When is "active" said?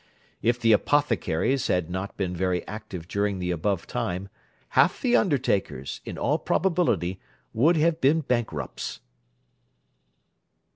2.67-3.07